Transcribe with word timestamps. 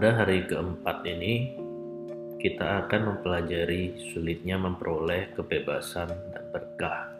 Pada 0.00 0.24
hari 0.24 0.48
keempat 0.48 1.04
ini, 1.04 1.60
kita 2.40 2.88
akan 2.88 3.20
mempelajari 3.20 4.00
sulitnya 4.08 4.56
memperoleh 4.56 5.36
kebebasan 5.36 6.08
dan 6.08 6.40
berkah. 6.48 7.12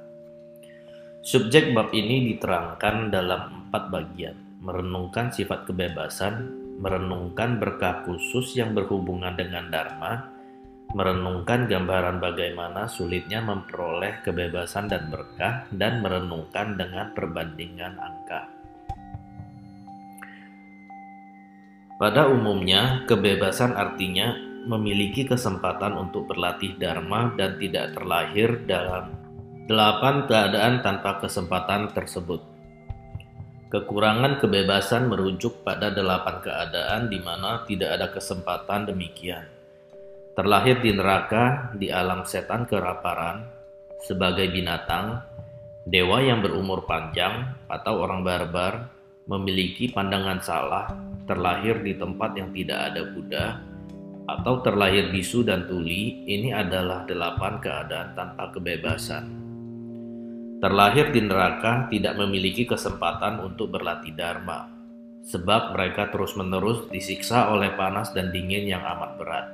Subjek 1.21 1.77
bab 1.77 1.93
ini 1.93 2.32
diterangkan 2.32 3.12
dalam 3.12 3.68
empat 3.68 3.93
bagian, 3.93 4.32
merenungkan 4.64 5.29
sifat 5.29 5.68
kebebasan, 5.68 6.57
merenungkan 6.80 7.61
berkah 7.61 8.00
khusus 8.08 8.57
yang 8.57 8.72
berhubungan 8.72 9.36
dengan 9.36 9.68
Dharma, 9.68 10.32
merenungkan 10.96 11.68
gambaran 11.68 12.17
bagaimana 12.17 12.89
sulitnya 12.89 13.44
memperoleh 13.44 14.25
kebebasan 14.25 14.89
dan 14.89 15.12
berkah, 15.12 15.68
dan 15.68 16.00
merenungkan 16.00 16.81
dengan 16.81 17.12
perbandingan 17.12 18.00
angka. 18.00 18.59
Pada 22.00 22.32
umumnya, 22.32 23.04
kebebasan 23.04 23.77
artinya 23.77 24.32
memiliki 24.64 25.29
kesempatan 25.29 26.00
untuk 26.00 26.32
berlatih 26.32 26.81
dharma 26.81 27.36
dan 27.36 27.61
tidak 27.61 27.93
terlahir 27.93 28.64
dalam 28.64 29.13
delapan 29.68 30.25
keadaan 30.25 30.81
tanpa 30.81 31.21
kesempatan 31.21 31.93
tersebut. 31.93 32.41
Kekurangan 33.69 34.41
kebebasan 34.41 35.12
merujuk 35.12 35.61
pada 35.61 35.92
delapan 35.92 36.41
keadaan 36.41 37.12
di 37.12 37.20
mana 37.20 37.69
tidak 37.69 38.00
ada 38.00 38.08
kesempatan 38.08 38.89
demikian. 38.89 39.44
Terlahir 40.33 40.80
di 40.80 40.97
neraka, 40.97 41.69
di 41.77 41.92
alam 41.92 42.25
setan 42.25 42.64
keraparan, 42.64 43.44
sebagai 44.00 44.48
binatang, 44.48 45.20
dewa 45.84 46.25
yang 46.25 46.41
berumur 46.41 46.89
panjang, 46.89 47.53
atau 47.69 48.00
orang 48.00 48.25
barbar, 48.25 48.89
memiliki 49.28 49.92
pandangan 49.92 50.41
salah, 50.41 51.09
terlahir 51.31 51.78
di 51.86 51.95
tempat 51.95 52.34
yang 52.34 52.50
tidak 52.50 52.91
ada 52.91 53.06
Buddha, 53.14 53.47
atau 54.27 54.59
terlahir 54.67 55.14
bisu 55.14 55.47
dan 55.47 55.70
tuli, 55.70 56.27
ini 56.27 56.50
adalah 56.50 57.06
delapan 57.06 57.62
keadaan 57.62 58.19
tanpa 58.19 58.50
kebebasan. 58.50 59.39
Terlahir 60.58 61.14
di 61.14 61.23
neraka 61.23 61.86
tidak 61.86 62.19
memiliki 62.19 62.67
kesempatan 62.67 63.39
untuk 63.47 63.70
berlatih 63.70 64.11
dharma, 64.19 64.67
sebab 65.23 65.78
mereka 65.78 66.11
terus-menerus 66.11 66.91
disiksa 66.91 67.55
oleh 67.55 67.70
panas 67.78 68.11
dan 68.11 68.34
dingin 68.34 68.67
yang 68.67 68.83
amat 68.83 69.14
berat. 69.14 69.47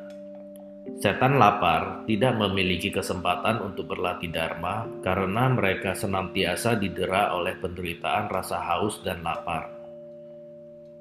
Setan 0.96 1.36
lapar 1.36 2.08
tidak 2.08 2.40
memiliki 2.40 2.88
kesempatan 2.88 3.60
untuk 3.60 3.90
berlatih 3.90 4.32
dharma 4.32 4.88
karena 5.04 5.50
mereka 5.52 5.92
senantiasa 5.92 6.78
didera 6.78 7.36
oleh 7.36 7.58
penderitaan 7.58 8.32
rasa 8.32 8.62
haus 8.64 9.02
dan 9.04 9.20
lapar. 9.20 9.75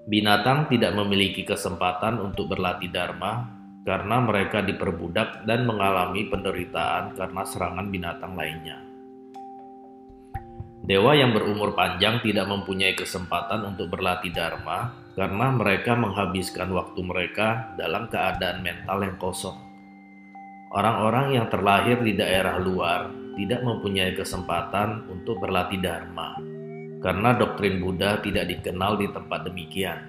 Binatang 0.05 0.69
tidak 0.69 0.93
memiliki 0.93 1.41
kesempatan 1.41 2.21
untuk 2.21 2.53
berlatih 2.53 2.93
dharma 2.93 3.49
karena 3.81 4.21
mereka 4.21 4.61
diperbudak 4.61 5.49
dan 5.49 5.65
mengalami 5.65 6.29
penderitaan 6.29 7.17
karena 7.17 7.41
serangan 7.41 7.89
binatang 7.89 8.37
lainnya. 8.37 8.85
Dewa 10.85 11.17
yang 11.17 11.33
berumur 11.33 11.73
panjang 11.73 12.21
tidak 12.21 12.45
mempunyai 12.45 12.93
kesempatan 12.93 13.65
untuk 13.65 13.97
berlatih 13.97 14.29
dharma 14.29 14.93
karena 15.17 15.49
mereka 15.49 15.97
menghabiskan 15.97 16.69
waktu 16.69 17.01
mereka 17.01 17.73
dalam 17.73 18.05
keadaan 18.05 18.61
mental 18.61 19.01
yang 19.01 19.17
kosong. 19.17 19.57
Orang-orang 20.69 21.33
yang 21.33 21.49
terlahir 21.49 21.97
di 22.05 22.13
daerah 22.13 22.61
luar 22.61 23.09
tidak 23.33 23.65
mempunyai 23.65 24.13
kesempatan 24.13 25.09
untuk 25.09 25.41
berlatih 25.41 25.81
dharma 25.81 26.54
karena 27.05 27.37
doktrin 27.37 27.77
Buddha 27.77 28.17
tidak 28.17 28.49
dikenal 28.49 28.97
di 28.97 29.05
tempat 29.13 29.45
demikian. 29.45 29.99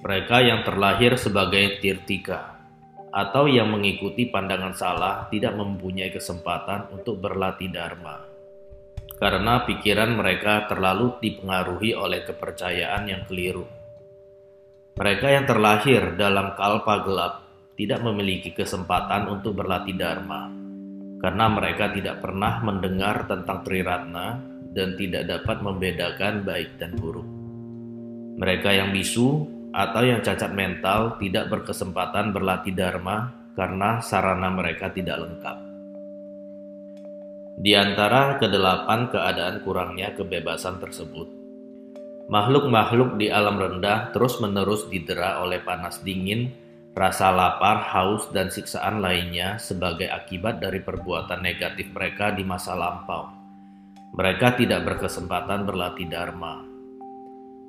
Mereka 0.00 0.36
yang 0.40 0.64
terlahir 0.64 1.20
sebagai 1.20 1.76
tirtika 1.84 2.56
atau 3.12 3.44
yang 3.44 3.68
mengikuti 3.68 4.32
pandangan 4.32 4.72
salah 4.72 5.28
tidak 5.28 5.52
mempunyai 5.52 6.08
kesempatan 6.08 6.88
untuk 6.96 7.20
berlatih 7.20 7.68
dharma 7.68 8.24
karena 9.18 9.66
pikiran 9.66 10.14
mereka 10.14 10.70
terlalu 10.70 11.18
dipengaruhi 11.18 11.92
oleh 11.92 12.22
kepercayaan 12.24 13.10
yang 13.10 13.22
keliru. 13.26 13.66
Mereka 14.96 15.26
yang 15.28 15.44
terlahir 15.44 16.14
dalam 16.14 16.54
kalpa 16.54 17.02
gelap 17.04 17.34
tidak 17.74 18.00
memiliki 18.02 18.54
kesempatan 18.54 19.28
untuk 19.28 19.58
berlatih 19.58 19.94
dharma 19.98 20.48
karena 21.18 21.44
mereka 21.50 21.90
tidak 21.90 22.22
pernah 22.22 22.62
mendengar 22.62 23.26
tentang 23.26 23.66
Triratna 23.66 24.57
dan 24.78 24.94
tidak 24.94 25.26
dapat 25.26 25.58
membedakan 25.58 26.46
baik 26.46 26.78
dan 26.78 26.94
buruk. 26.94 27.26
Mereka 28.38 28.70
yang 28.70 28.94
bisu 28.94 29.58
atau 29.74 30.06
yang 30.06 30.22
cacat 30.22 30.54
mental 30.54 31.18
tidak 31.18 31.50
berkesempatan 31.50 32.30
berlatih 32.30 32.70
dharma 32.70 33.34
karena 33.58 33.98
sarana 33.98 34.54
mereka 34.54 34.94
tidak 34.94 35.18
lengkap. 35.18 35.58
Di 37.58 37.74
antara 37.74 38.38
kedelapan 38.38 39.10
keadaan 39.10 39.66
kurangnya 39.66 40.14
kebebasan 40.14 40.78
tersebut, 40.78 41.26
makhluk-makhluk 42.30 43.18
di 43.18 43.34
alam 43.34 43.58
rendah 43.58 44.14
terus-menerus 44.14 44.86
didera 44.86 45.42
oleh 45.42 45.58
panas 45.66 45.98
dingin, 46.06 46.54
rasa 46.94 47.34
lapar, 47.34 47.82
haus, 47.82 48.30
dan 48.30 48.54
siksaan 48.54 49.02
lainnya 49.02 49.58
sebagai 49.58 50.06
akibat 50.06 50.62
dari 50.62 50.78
perbuatan 50.78 51.42
negatif 51.42 51.90
mereka 51.90 52.30
di 52.30 52.46
masa 52.46 52.78
lampau. 52.78 53.37
Mereka 54.16 54.56
tidak 54.56 54.84
berkesempatan 54.88 55.68
berlatih 55.68 56.08
dharma. 56.08 56.64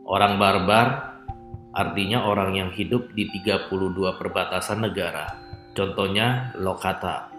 Orang 0.07 0.39
barbar 0.39 1.19
artinya 1.75 2.25
orang 2.25 2.55
yang 2.57 2.71
hidup 2.73 3.13
di 3.13 3.29
32 3.29 4.19
perbatasan 4.19 4.83
negara, 4.83 5.35
contohnya 5.77 6.55
Lokata. 6.57 7.29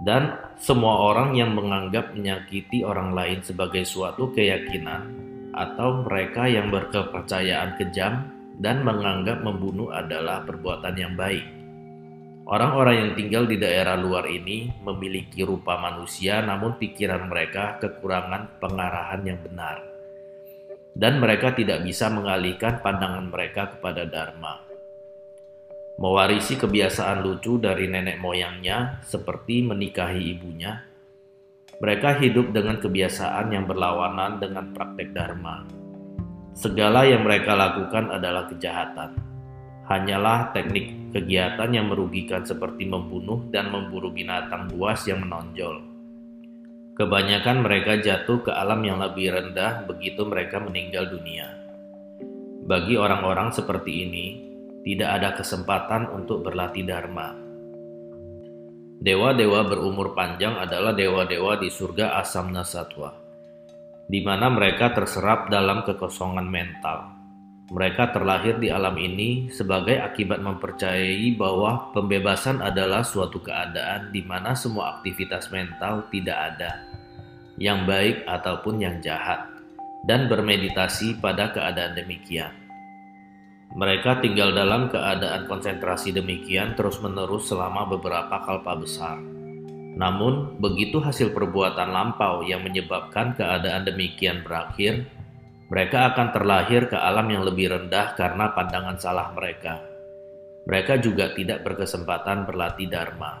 Dan 0.00 0.32
semua 0.56 1.12
orang 1.12 1.36
yang 1.36 1.52
menganggap 1.52 2.16
menyakiti 2.16 2.80
orang 2.80 3.12
lain 3.12 3.44
sebagai 3.44 3.84
suatu 3.84 4.32
keyakinan 4.32 5.12
atau 5.52 6.06
mereka 6.06 6.48
yang 6.48 6.72
berkepercayaan 6.72 7.76
kejam 7.76 8.24
dan 8.60 8.80
menganggap 8.80 9.44
membunuh 9.44 9.92
adalah 9.92 10.40
perbuatan 10.48 10.94
yang 10.96 11.12
baik. 11.18 11.59
Orang-orang 12.50 12.96
yang 12.98 13.12
tinggal 13.14 13.44
di 13.46 13.62
daerah 13.62 13.94
luar 13.94 14.26
ini 14.26 14.66
memiliki 14.82 15.46
rupa 15.46 15.78
manusia, 15.78 16.42
namun 16.42 16.74
pikiran 16.82 17.30
mereka 17.30 17.78
kekurangan 17.78 18.58
pengarahan 18.58 19.22
yang 19.22 19.38
benar, 19.38 19.78
dan 20.98 21.22
mereka 21.22 21.54
tidak 21.54 21.86
bisa 21.86 22.10
mengalihkan 22.10 22.82
pandangan 22.82 23.30
mereka 23.30 23.78
kepada 23.78 24.02
Dharma. 24.02 24.66
Mewarisi 26.02 26.58
kebiasaan 26.58 27.22
lucu 27.22 27.62
dari 27.62 27.86
nenek 27.86 28.18
moyangnya, 28.18 28.98
seperti 29.06 29.62
menikahi 29.62 30.34
ibunya, 30.34 30.82
mereka 31.78 32.18
hidup 32.18 32.50
dengan 32.50 32.82
kebiasaan 32.82 33.54
yang 33.54 33.70
berlawanan 33.70 34.42
dengan 34.42 34.74
praktek 34.74 35.14
Dharma. 35.14 35.70
Segala 36.58 37.06
yang 37.06 37.22
mereka 37.22 37.54
lakukan 37.54 38.10
adalah 38.10 38.50
kejahatan 38.50 39.29
hanyalah 39.90 40.54
teknik 40.54 41.10
kegiatan 41.10 41.66
yang 41.74 41.90
merugikan 41.90 42.46
seperti 42.46 42.86
membunuh 42.86 43.42
dan 43.50 43.74
memburu 43.74 44.14
binatang 44.14 44.70
buas 44.70 45.02
yang 45.10 45.26
menonjol. 45.26 45.82
Kebanyakan 46.94 47.66
mereka 47.66 47.98
jatuh 47.98 48.38
ke 48.46 48.54
alam 48.54 48.86
yang 48.86 49.02
lebih 49.02 49.34
rendah 49.34 49.82
begitu 49.90 50.22
mereka 50.22 50.62
meninggal 50.62 51.10
dunia. 51.10 51.50
Bagi 52.70 52.94
orang-orang 52.94 53.50
seperti 53.50 54.06
ini, 54.06 54.26
tidak 54.86 55.10
ada 55.10 55.28
kesempatan 55.34 56.06
untuk 56.14 56.46
berlatih 56.46 56.86
dharma. 56.86 57.34
Dewa-dewa 59.00 59.66
berumur 59.66 60.14
panjang 60.14 60.54
adalah 60.54 60.94
dewa-dewa 60.94 61.58
di 61.58 61.66
surga 61.66 62.20
asam 62.20 62.52
nasatwa, 62.52 63.10
di 64.06 64.22
mana 64.22 64.52
mereka 64.52 64.92
terserap 64.94 65.50
dalam 65.50 65.82
kekosongan 65.82 66.46
mental 66.46 67.19
mereka 67.70 68.10
terlahir 68.10 68.58
di 68.58 68.66
alam 68.66 68.98
ini 68.98 69.46
sebagai 69.54 70.02
akibat 70.02 70.42
mempercayai 70.42 71.38
bahwa 71.38 71.94
pembebasan 71.94 72.58
adalah 72.58 73.06
suatu 73.06 73.38
keadaan 73.38 74.10
di 74.10 74.26
mana 74.26 74.58
semua 74.58 74.98
aktivitas 74.98 75.54
mental 75.54 76.02
tidak 76.10 76.34
ada, 76.34 76.82
yang 77.62 77.86
baik 77.86 78.26
ataupun 78.26 78.82
yang 78.82 78.98
jahat, 78.98 79.46
dan 80.02 80.26
bermeditasi 80.26 81.22
pada 81.22 81.54
keadaan 81.54 81.94
demikian. 81.94 82.50
Mereka 83.70 84.18
tinggal 84.18 84.50
dalam 84.50 84.90
keadaan 84.90 85.46
konsentrasi 85.46 86.10
demikian 86.10 86.74
terus-menerus 86.74 87.54
selama 87.54 87.86
beberapa 87.86 88.42
kalpa 88.42 88.74
besar. 88.74 89.22
Namun, 89.94 90.58
begitu 90.58 90.98
hasil 90.98 91.30
perbuatan 91.30 91.94
lampau 91.94 92.42
yang 92.42 92.66
menyebabkan 92.66 93.38
keadaan 93.38 93.86
demikian 93.86 94.42
berakhir, 94.42 95.06
mereka 95.70 96.10
akan 96.10 96.34
terlahir 96.34 96.90
ke 96.90 96.98
alam 96.98 97.30
yang 97.30 97.46
lebih 97.46 97.70
rendah 97.70 98.18
karena 98.18 98.50
pandangan 98.50 98.98
salah 98.98 99.30
mereka. 99.30 99.78
Mereka 100.66 100.98
juga 100.98 101.30
tidak 101.30 101.62
berkesempatan 101.62 102.42
berlatih 102.42 102.90
dharma. 102.90 103.38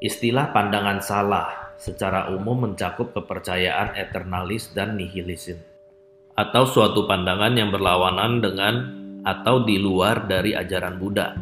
Istilah 0.00 0.48
pandangan 0.48 1.04
salah 1.04 1.76
secara 1.76 2.32
umum 2.32 2.64
mencakup 2.64 3.12
kepercayaan 3.12 4.00
eternalis 4.00 4.72
dan 4.72 4.96
nihilisme, 4.96 5.60
atau 6.32 6.64
suatu 6.64 7.04
pandangan 7.04 7.52
yang 7.52 7.68
berlawanan 7.68 8.40
dengan 8.40 8.74
atau 9.28 9.68
di 9.68 9.76
luar 9.76 10.24
dari 10.24 10.56
ajaran 10.56 10.96
Buddha. 10.96 11.36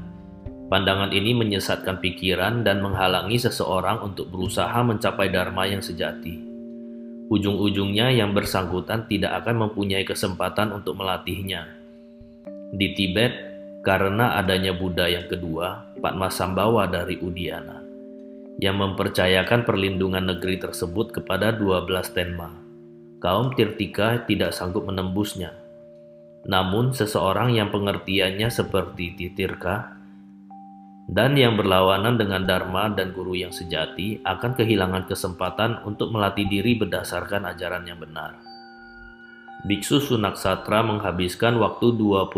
Pandangan 0.66 1.14
ini 1.14 1.38
menyesatkan 1.38 2.02
pikiran 2.02 2.66
dan 2.66 2.82
menghalangi 2.82 3.38
seseorang 3.38 4.02
untuk 4.02 4.26
berusaha 4.26 4.82
mencapai 4.82 5.30
dharma 5.30 5.70
yang 5.70 5.78
sejati. 5.78 6.45
Ujung-ujungnya 7.26 8.14
yang 8.14 8.30
bersangkutan 8.30 9.10
tidak 9.10 9.42
akan 9.42 9.66
mempunyai 9.66 10.06
kesempatan 10.06 10.70
untuk 10.70 10.94
melatihnya. 10.94 11.66
Di 12.70 12.94
Tibet, 12.94 13.34
karena 13.82 14.38
adanya 14.38 14.70
Buddha 14.70 15.10
yang 15.10 15.26
kedua, 15.26 15.90
Padmasambhawa 15.98 16.86
dari 16.86 17.18
Udiana, 17.18 17.82
yang 18.62 18.78
mempercayakan 18.78 19.66
perlindungan 19.66 20.22
negeri 20.22 20.62
tersebut 20.62 21.18
kepada 21.18 21.50
12 21.50 22.14
Tenma. 22.14 22.50
Kaum 23.18 23.50
Tirtika 23.58 24.22
tidak 24.22 24.54
sanggup 24.54 24.86
menembusnya. 24.86 25.50
Namun 26.46 26.94
seseorang 26.94 27.58
yang 27.58 27.74
pengertiannya 27.74 28.54
seperti 28.54 29.18
Titirka 29.18 29.96
dan 31.06 31.38
yang 31.38 31.54
berlawanan 31.54 32.18
dengan 32.18 32.42
Dharma 32.42 32.90
dan 32.90 33.14
guru 33.14 33.38
yang 33.38 33.54
sejati 33.54 34.18
akan 34.26 34.58
kehilangan 34.58 35.06
kesempatan 35.06 35.86
untuk 35.86 36.10
melatih 36.10 36.50
diri 36.50 36.74
berdasarkan 36.74 37.46
ajaran 37.46 37.86
yang 37.86 38.02
benar. 38.02 38.34
Biksu 39.66 40.02
Sunaksatra 40.02 40.82
menghabiskan 40.82 41.58
waktu 41.62 41.94
25 41.94 42.30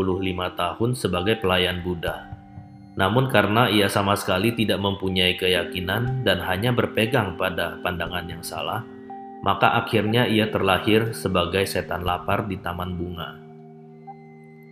tahun 0.56 0.90
sebagai 0.96 1.40
pelayan 1.40 1.80
Buddha. 1.80 2.28
Namun 2.96 3.32
karena 3.32 3.72
ia 3.72 3.88
sama 3.88 4.16
sekali 4.18 4.52
tidak 4.52 4.80
mempunyai 4.80 5.38
keyakinan 5.38 6.24
dan 6.26 6.42
hanya 6.44 6.74
berpegang 6.74 7.38
pada 7.38 7.78
pandangan 7.80 8.26
yang 8.26 8.42
salah, 8.42 8.82
maka 9.40 9.80
akhirnya 9.80 10.26
ia 10.26 10.50
terlahir 10.50 11.14
sebagai 11.14 11.62
setan 11.64 12.02
lapar 12.02 12.50
di 12.50 12.58
taman 12.58 12.98
bunga. 12.98 13.47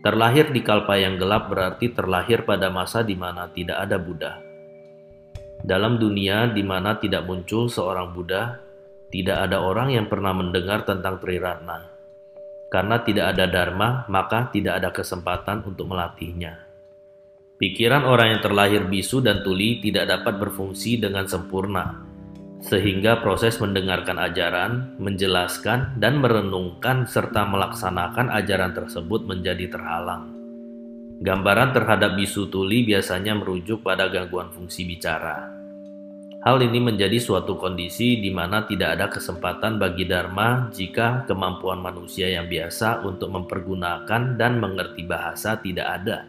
Terlahir 0.06 0.54
di 0.54 0.62
kalpa 0.62 0.94
yang 0.94 1.18
gelap 1.18 1.50
berarti 1.50 1.90
terlahir 1.90 2.46
pada 2.46 2.70
masa 2.70 3.02
di 3.02 3.18
mana 3.18 3.50
tidak 3.50 3.74
ada 3.74 3.98
Buddha. 3.98 4.38
Dalam 5.66 5.98
dunia 5.98 6.46
di 6.46 6.62
mana 6.62 6.94
tidak 7.02 7.26
muncul 7.26 7.66
seorang 7.66 8.14
Buddha, 8.14 8.54
tidak 9.10 9.50
ada 9.50 9.66
orang 9.66 9.90
yang 9.90 10.06
pernah 10.06 10.30
mendengar 10.30 10.86
tentang 10.86 11.18
Triratna. 11.18 11.90
Karena 12.70 13.02
tidak 13.02 13.34
ada 13.34 13.50
Dharma, 13.50 14.06
maka 14.06 14.46
tidak 14.54 14.78
ada 14.78 14.94
kesempatan 14.94 15.66
untuk 15.66 15.90
melatihnya. 15.90 16.54
Pikiran 17.58 18.06
orang 18.06 18.38
yang 18.38 18.40
terlahir 18.46 18.86
bisu 18.86 19.26
dan 19.26 19.42
tuli 19.42 19.82
tidak 19.82 20.06
dapat 20.06 20.38
berfungsi 20.38 21.02
dengan 21.02 21.26
sempurna, 21.26 22.06
sehingga 22.64 23.20
proses 23.20 23.60
mendengarkan 23.60 24.16
ajaran, 24.16 24.96
menjelaskan, 24.96 26.00
dan 26.00 26.18
merenungkan 26.18 27.04
serta 27.04 27.44
melaksanakan 27.44 28.32
ajaran 28.32 28.72
tersebut 28.72 29.28
menjadi 29.28 29.68
terhalang. 29.68 30.32
Gambaran 31.20 31.72
terhadap 31.72 32.16
bisu 32.16 32.52
tuli 32.52 32.84
biasanya 32.84 33.36
merujuk 33.36 33.80
pada 33.80 34.08
gangguan 34.12 34.52
fungsi 34.52 34.84
bicara. 34.84 35.48
Hal 36.46 36.62
ini 36.62 36.78
menjadi 36.78 37.18
suatu 37.18 37.58
kondisi 37.58 38.22
di 38.22 38.30
mana 38.30 38.62
tidak 38.70 38.94
ada 38.94 39.06
kesempatan 39.10 39.82
bagi 39.82 40.06
Dharma 40.06 40.70
jika 40.70 41.26
kemampuan 41.26 41.82
manusia 41.82 42.30
yang 42.30 42.46
biasa 42.46 43.02
untuk 43.02 43.34
mempergunakan 43.34 44.38
dan 44.38 44.62
mengerti 44.62 45.02
bahasa 45.02 45.58
tidak 45.58 45.88
ada. 45.90 46.28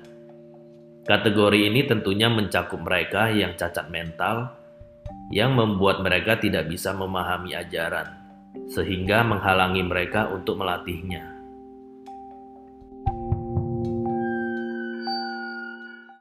Kategori 1.05 1.69
ini 1.69 1.85
tentunya 1.85 2.33
mencakup 2.33 2.81
mereka 2.81 3.29
yang 3.29 3.53
cacat 3.53 3.93
mental, 3.93 4.57
yang 5.29 5.53
membuat 5.53 6.01
mereka 6.01 6.39
tidak 6.39 6.67
bisa 6.71 6.95
memahami 6.95 7.53
ajaran, 7.53 8.15
sehingga 8.71 9.21
menghalangi 9.27 9.83
mereka 9.85 10.31
untuk 10.31 10.59
melatihnya. 10.59 11.36